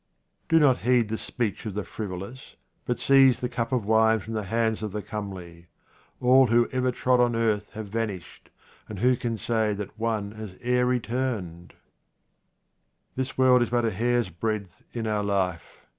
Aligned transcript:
Do 0.49 0.57
not 0.57 0.79
heed 0.79 1.09
the 1.09 1.17
speech 1.19 1.67
of 1.67 1.75
the 1.75 1.83
frivolous, 1.83 2.55
but 2.85 2.97
seize 2.97 3.39
the 3.39 3.47
cup 3.47 3.71
of 3.71 3.85
wine 3.85 4.19
from 4.19 4.33
the 4.33 4.45
hands 4.45 4.81
of 4.81 4.93
the 4.93 5.03
comely. 5.03 5.67
All 6.19 6.47
who 6.47 6.67
ever 6.71 6.91
trod 6.91 7.19
the 7.33 7.37
earth 7.37 7.69
have 7.73 7.85
vanished, 7.89 8.49
and 8.89 8.97
who 8.97 9.15
can 9.15 9.37
say 9.37 9.75
that 9.75 9.99
one 9.99 10.31
has 10.31 10.55
e'er 10.65 10.87
returned? 10.87 11.75
35 13.15 13.15
QUATRAINS 13.15 13.15
OF 13.15 13.15
OMAR 13.15 13.15
KHAYYAM 13.15 13.15
This 13.17 13.37
world 13.37 13.61
is 13.61 13.69
but 13.69 13.85
a 13.85 13.91
hair's 13.95 14.29
breadth 14.29 14.83
in 14.91 15.05
our 15.05 15.23
life. 15.23 15.81